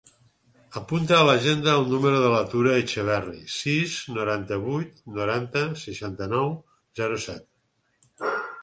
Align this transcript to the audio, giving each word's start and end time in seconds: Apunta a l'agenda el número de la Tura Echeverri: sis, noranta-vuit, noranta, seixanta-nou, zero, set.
Apunta 0.79 1.17
a 1.17 1.27
l'agenda 1.27 1.75
el 1.81 1.85
número 1.91 2.21
de 2.23 2.31
la 2.35 2.39
Tura 2.53 2.73
Echeverri: 2.85 3.37
sis, 3.57 3.99
noranta-vuit, 4.17 4.99
noranta, 5.21 5.67
seixanta-nou, 5.87 6.53
zero, 7.03 7.25
set. 7.29 7.49